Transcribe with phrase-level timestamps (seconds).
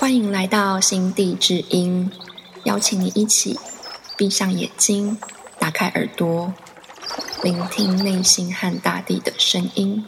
[0.00, 2.10] 欢迎来到心地之音，
[2.64, 3.60] 邀请你一起
[4.16, 5.18] 闭上眼睛，
[5.58, 6.54] 打开耳朵，
[7.42, 10.02] 聆听内心和大地的声音。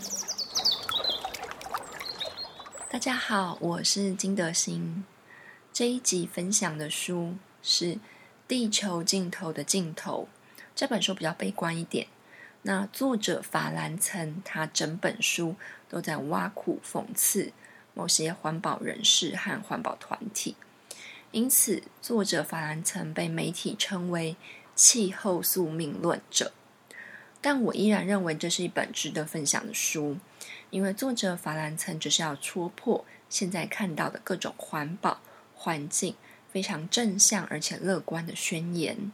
[2.88, 5.04] 大家好，我是金德心。
[5.74, 7.84] 这一集分享的书是
[8.48, 10.26] 《地球尽头的尽头》，
[10.74, 12.06] 这本书比较悲观一点。
[12.62, 15.56] 那作者法兰岑，他整本书
[15.90, 17.52] 都在挖苦讽刺。
[17.94, 20.56] 某些环保人士和环保团体，
[21.30, 24.36] 因此作者法兰曾被媒体称为
[24.74, 26.52] “气候宿命论者”。
[27.40, 30.16] 但我依然认为这是一本值得分享的书，
[30.70, 35.20] 因为作者法兰曾只是要戳破现在看到的各种环保、
[35.54, 36.14] 环境
[36.52, 39.10] 非常正向而且乐观的宣言。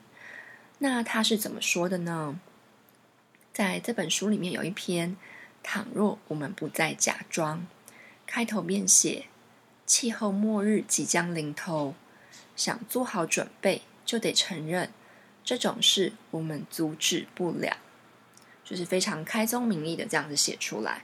[0.78, 2.38] 那他是怎么说的呢？
[3.52, 5.16] 在这本书里面有一篇
[5.64, 7.66] ：“倘若我们不再假装。”
[8.30, 9.24] 开头便写
[9.86, 11.94] ：“气候末日即将临头，
[12.54, 14.90] 想做好准备，就得承认
[15.42, 17.78] 这种事我们阻止不了。”
[18.62, 21.02] 就是非常开宗明义的这样子写出来。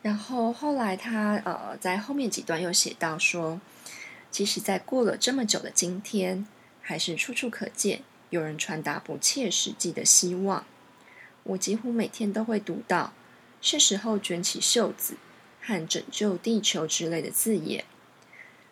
[0.00, 3.60] 然后后来他呃在后面几段又写到说
[4.32, 6.46] ：“即使在过了这么久的今天，
[6.80, 10.64] 还是处处可见有人传达不切实际的希望。
[11.42, 13.12] 我几乎每天都会读到，
[13.60, 15.18] 是时候卷起袖子。”
[15.66, 17.84] 和拯救地球之类的字眼，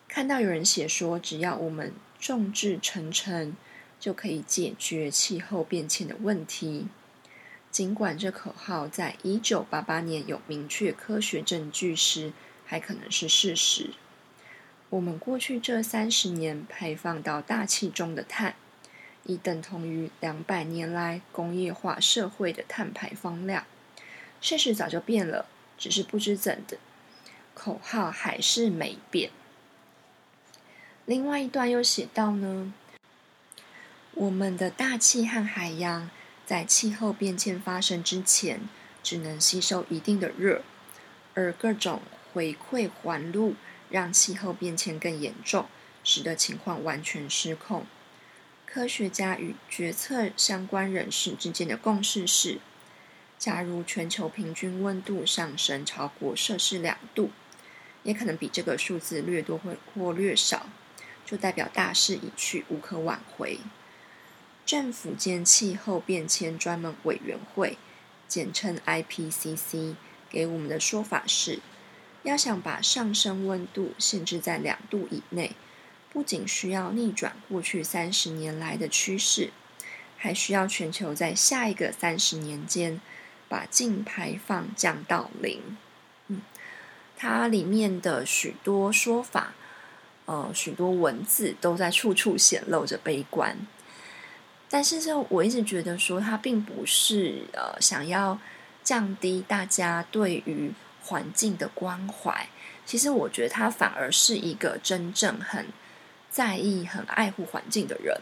[0.07, 3.53] 看到有人写说，只要我们众志成城，
[3.99, 6.87] 就可以解决气候变迁的问题。
[7.69, 12.31] 尽管这口号在一九八八年有明确科学证据时，
[12.65, 13.89] 还可能是事实。
[14.89, 18.55] 我们过去这三十年排放到大气中的碳，
[19.25, 23.65] 已等同于两百年来工业化社会的碳排放量。
[24.39, 25.47] 事实早就变了。
[25.77, 26.77] 只是不知怎的，
[27.53, 29.31] 口号还是没变。
[31.05, 32.73] 另外一段又写到呢，
[34.13, 36.09] 我们的大气和海洋
[36.45, 38.67] 在气候变迁发生之前，
[39.03, 40.63] 只能吸收一定的热，
[41.33, 42.01] 而各种
[42.33, 43.55] 回馈环路
[43.89, 45.67] 让气候变迁更严重，
[46.03, 47.85] 使得情况完全失控。
[48.65, 52.59] 科学家与决策相关人士之间的共识是。
[53.37, 57.31] 假如全球平均温度上升超过摄氏两度，
[58.03, 60.67] 也可能比这个数字略多或或略少，
[61.25, 63.59] 就代表大势已去，无可挽回。
[64.65, 67.77] 政府间气候变迁专门委员会，
[68.27, 69.95] 简称 IPCC，
[70.29, 71.59] 给我们的说法是：
[72.23, 75.51] 要想把上升温度限制在两度以内，
[76.11, 79.51] 不仅需要逆转过去三十年来的趋势，
[80.17, 82.99] 还需要全球在下一个三十年间。
[83.47, 85.61] 把净排放降到零，
[86.27, 86.41] 嗯，
[87.15, 89.53] 它里面的许多说法，
[90.25, 93.57] 呃，许多文字都在处处显露着悲观。
[94.69, 98.39] 但是，这我一直觉得说，它并不是呃想要
[98.83, 100.73] 降低大家对于
[101.03, 102.49] 环境的关怀。
[102.85, 105.67] 其实，我觉得他反而是一个真正很
[106.29, 108.19] 在意、很爱护环境的人。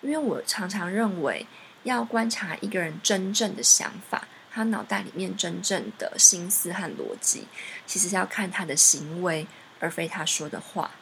[0.00, 1.46] 因为我常常认为，
[1.82, 4.26] 要观察一个人真正的想法。
[4.54, 7.48] 他脑袋里面真正的心思和逻辑，
[7.88, 9.48] 其实是要看他的行为，
[9.80, 10.92] 而非他说的话。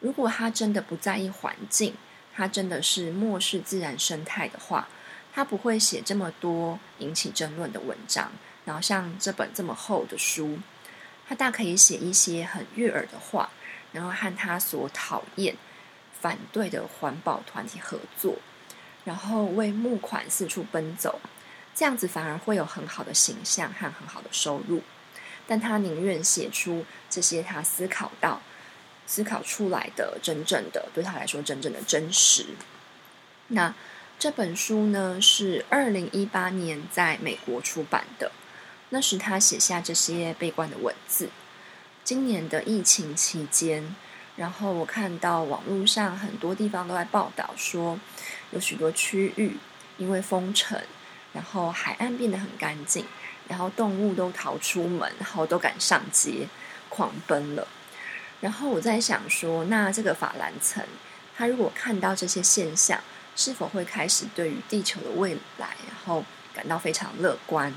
[0.00, 1.94] 如果他真的不在意环境，
[2.34, 4.88] 他真的是漠视自然生态的话，
[5.32, 8.30] 他不会写这么多引起争论的文章。
[8.66, 10.58] 然后像这本这么厚的书，
[11.26, 13.48] 他大可以写一些很悦耳的话，
[13.92, 15.56] 然后和他所讨厌、
[16.20, 18.36] 反对的环保团体合作，
[19.04, 21.18] 然后为募款四处奔走。
[21.76, 24.82] 这样子反而会有很好的形象和很好的收入，
[25.46, 28.40] 但他宁愿写出这些他思考到、
[29.06, 32.46] 思考出来的真正的对他来说真正的真实。
[33.48, 33.74] 那
[34.18, 38.32] 这本书呢是二零一八年在美国出版的，
[38.88, 41.28] 那时他写下这些悲观的文字。
[42.02, 43.94] 今年的疫情期间，
[44.36, 48.00] 然后我看到网络上很多地方都在报道说，
[48.52, 49.58] 有许多区域
[49.98, 50.80] 因为封城。
[51.36, 53.04] 然后海岸变得很干净，
[53.46, 56.48] 然后动物都逃出门，然后都敢上街
[56.88, 57.68] 狂奔了。
[58.40, 60.82] 然后我在想说，那这个法兰层
[61.36, 62.98] 他如果看到这些现象，
[63.36, 66.24] 是否会开始对于地球的未来，然后
[66.54, 67.70] 感到非常乐观？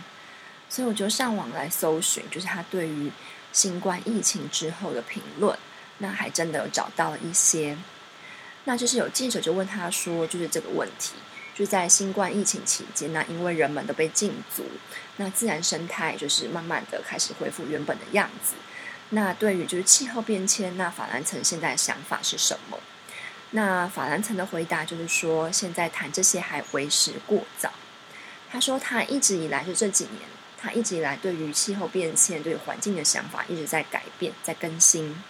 [0.70, 3.12] 所以我就上网来搜寻，就是他对于
[3.52, 5.60] 新冠疫情之后的评论，
[5.98, 7.78] 那还真的有找到了一些。
[8.64, 11.16] 那就是有记者就问他说，就是这个问题。
[11.60, 14.64] 就在新冠疫情期间，那因为人们都被禁足，
[15.18, 18.54] 那自然生态就是慢慢的开始恢复原本的样子。
[19.10, 22.80] 那对于就是气候变迁，那法兰岑现在的想法是什么？
[23.52, 27.74] 那法兰岑的回答就是说，现在谈这些还为时过早。
[28.50, 30.22] 他说，他一直以来就这几年，
[30.58, 35.22] 他一直以来对于气候变迁、对于环境的想法一直在改变、在更新。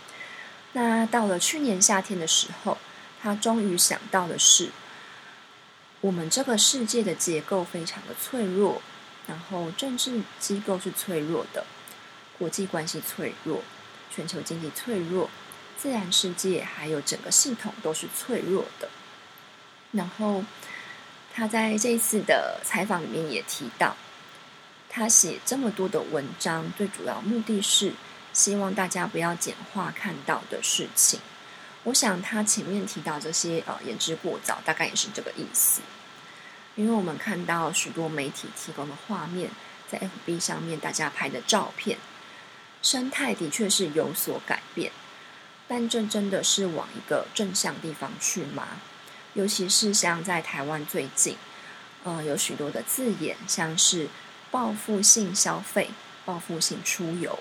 [0.73, 2.77] 那到了去年夏天的时候，
[3.19, 4.69] 他终于想到的是，
[6.01, 8.81] 我们这个世界的结构非常的脆弱，
[9.27, 11.65] 然后政治机构是脆弱的，
[12.37, 13.61] 国际关系脆弱，
[14.09, 15.29] 全球经济脆弱。
[15.77, 18.89] 自然世界还有整个系统都是脆弱的。
[19.91, 20.43] 然后
[21.33, 23.95] 他在这一次的采访里面也提到，
[24.89, 27.93] 他写这么多的文章，最主要目的是
[28.33, 31.19] 希望大家不要简化看到的事情。
[31.89, 35.81] 我想他前面提到这些呃言之过早，大概也是这个意思。
[36.75, 39.49] 因为我们看到许多媒体提供的画面，
[39.89, 41.97] 在 FB 上面大家拍的照片，
[42.83, 44.91] 生态的确是有所改变。
[45.67, 48.67] 但这真的是往一个正向地方去吗？
[49.33, 51.37] 尤其是像在台湾最近，
[52.03, 54.07] 呃，有许多的字眼，像是
[54.51, 55.89] 报复性消费、
[56.23, 57.39] 报复性出游，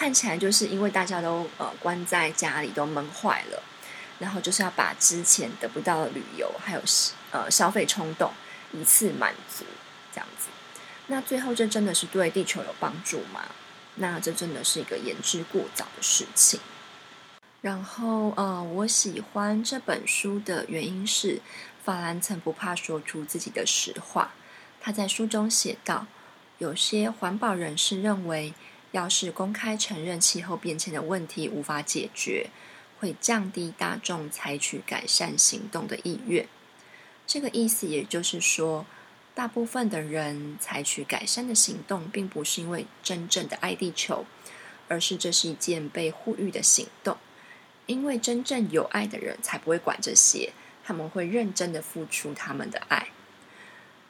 [0.00, 3.62] 看起来就是因为大家都呃关在家里都闷坏了，
[4.18, 6.80] 然后就是要把之前得不到的旅游还有
[7.32, 8.32] 呃消费冲动
[8.72, 9.62] 一次满足，
[10.10, 10.48] 这样子。
[11.08, 13.42] 那最后这真的是对地球有帮助吗？
[13.96, 16.58] 那这真的是一个言之过早的事情。
[17.60, 21.42] 然后，呃，我喜欢这本书的原因是，
[21.84, 24.32] 法兰曾不怕说出自己的实话。
[24.80, 26.06] 他在书中写道：，
[26.56, 28.54] 有些环保人士认为，
[28.92, 32.50] 要是公开承认气候变迁的问题无法解决，
[32.98, 36.48] 会降低大众采取改善行动的意愿。
[37.26, 38.84] 这个意思也就是说，
[39.34, 44.26] 大部分的人采取改善的行动，并不是因为真正的爱地球，
[44.88, 47.16] 而是这是一件被呼吁的行动。
[47.86, 50.52] 因为真正有爱的人才不会管这些，
[50.84, 53.08] 他们会认真的付出他们的爱。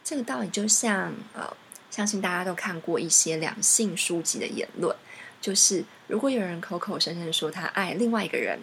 [0.03, 1.57] 这个道理就像呃，
[1.91, 4.95] 相信大家都看过一些两性书籍的言论，
[5.41, 8.61] 就是如果有人口口声声说他爱另外一个人，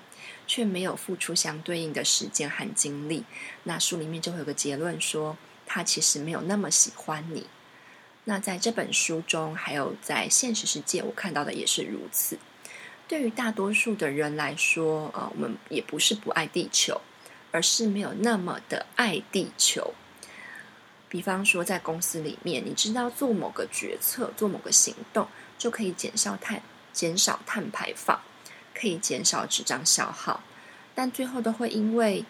[0.48, 3.26] 却没有付出相对应的时间和精力，
[3.64, 7.46] 那书里面就会有个结论说他其实没有那么喜欢你。
[8.24, 12.38] 那在这本书中，还有在现实世界，我看到的也是如此。
[13.08, 17.00] 对于大多数的人来说，呃，我们也不是不爱地球，
[17.52, 19.94] 而是没有那么的爱地球。
[21.10, 25.28] 比方说，在公司里面，你知道做某个决策、做某个行动，
[25.58, 26.62] 就可以减少碳、
[26.92, 28.20] 减少碳排放，
[28.76, 30.44] 可以减少纸张消耗，
[30.94, 32.26] 但最后都会因为，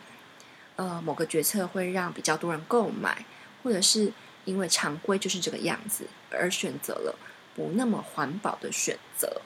[0.75, 3.25] 呃，某个决策会让比较多人购买，
[3.63, 4.13] 或者是
[4.45, 7.17] 因为常规就是这个样子，而选择了
[7.55, 9.41] 不那么环保的选择。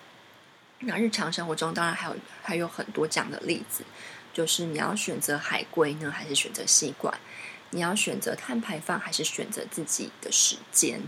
[0.80, 3.84] 那日常生活中，当然还有还有很多这样的例子，
[4.34, 7.18] 就是你要选择海龟呢，还是选择吸管？
[7.72, 11.02] 你要选择碳排放，还是选择自己的时间？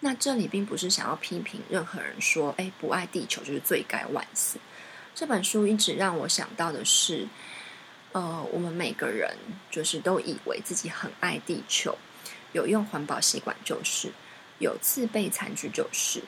[0.00, 4.58] 那这里并不是想要批评任何人说，哎，不爱地球就是罪该万死。
[5.14, 7.26] 这本书一直让我想到的是，
[8.12, 9.36] 呃，我们每个人
[9.70, 11.98] 就是都以为自己很爱地球，
[12.52, 14.12] 有用环保吸管就是，
[14.60, 16.22] 有自备餐具就是。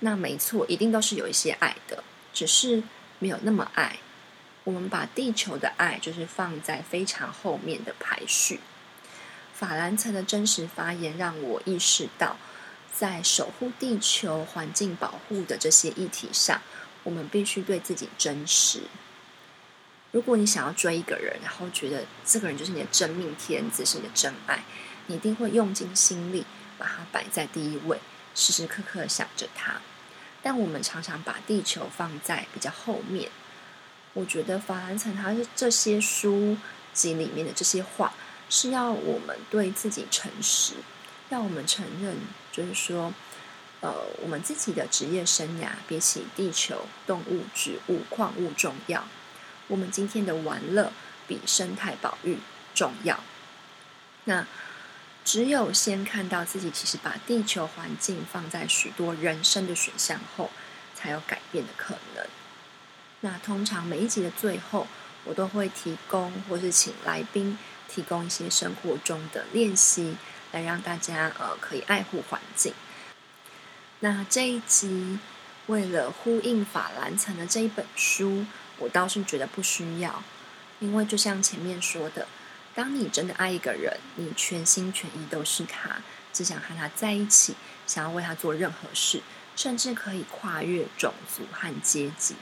[0.00, 2.82] 那没错，一定都是有一些爱的，只是
[3.18, 3.96] 没有那么爱。
[4.64, 8.60] 我们把地球的爱就是放在非常后面的排序。
[9.58, 12.36] 法兰岑的真实发言让我意识到，
[12.92, 16.60] 在守护地球、环境保护的这些议题上，
[17.04, 18.82] 我们必须对自己真实。
[20.12, 24.62] 如果你想要追一个人，然后觉得这个人就是你的真命天子，是你的真爱，
[25.06, 26.44] 你一定会用尽心力
[26.76, 27.98] 把他摆在第一位。
[28.34, 29.80] 时时刻刻想着他，
[30.42, 33.30] 但我们常常把地球放在比较后面。
[34.12, 36.56] 我觉得法兰岑他这些书
[36.92, 38.12] 籍里面的这些话，
[38.48, 40.74] 是要我们对自己诚实，
[41.30, 42.16] 要我们承认，
[42.52, 43.12] 就是说，
[43.80, 49.06] 呃，我们自己的职业生涯比起地球、动物、植物、矿物重要。
[49.68, 50.92] 我们今天的玩乐
[51.26, 52.38] 比生态保育
[52.74, 53.20] 重要。
[54.24, 54.46] 那。
[55.26, 60.52] 只有先看到自己其实把地球环境放在许多人生的选项后，
[60.94, 62.24] 才有改变的可能。
[63.22, 64.86] 那通常每一集的最后，
[65.24, 70.16] 我都会提供或是请来宾提供一些生活中的练习，
[70.52, 72.72] 来让大家呃可以爱护环境。
[74.00, 75.18] 那这一集
[75.66, 78.46] 为了呼应法兰岑的这一本书，
[78.78, 80.22] 我倒是觉得不需要，
[80.80, 82.26] 因为就像前面说的。
[82.74, 85.96] 当你真的爱一个人，你全心全意都是他，
[86.30, 87.54] 只想和他在一起，
[87.86, 89.22] 想要为他做任何事，
[89.56, 92.36] 甚至可以跨越种族和阶级。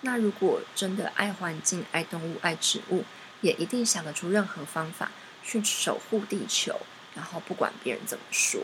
[0.00, 3.04] 那如果真的爱环境、爱动物、爱植物，
[3.40, 5.10] 也一定想得出任何方法
[5.42, 6.80] 去守护地球，
[7.14, 8.60] 然后不管别人怎么说。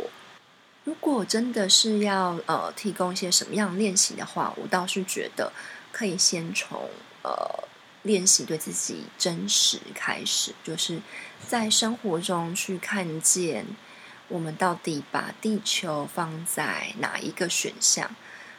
[0.84, 5.52] 如果真的是要呃提供一些什么样练习的话，我倒是觉得
[5.90, 6.90] 可以先从
[7.22, 7.64] 呃
[8.02, 11.00] 练习对自己真实开始，就是
[11.48, 13.64] 在生活中去看见
[14.28, 18.14] 我们到底把地球放在哪一个选项。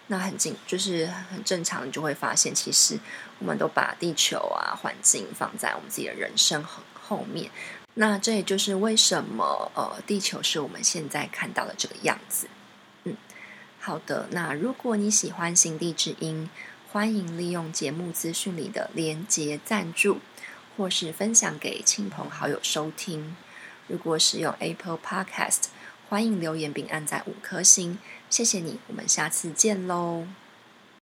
[0.07, 2.99] 那很正，就是很正常，你就会发现，其实
[3.39, 7.49] 我们都把地球啊环境放在我们自己的人生很后面。
[7.95, 12.47] 那这也就是为什么呃，地球是我们现在看到的这个样子。
[13.05, 13.15] 嗯，
[13.79, 14.27] 好的。
[14.31, 16.49] 那如果你喜欢心地之音，
[16.91, 20.19] 欢迎利用节目资讯里的连接赞助，
[20.75, 23.35] 或是分享给亲朋好友收听。
[23.87, 25.65] 如果使用 Apple Podcast，
[26.07, 27.97] 欢迎留言并按在五颗星。
[28.29, 30.27] 谢谢你，我们下次见喽。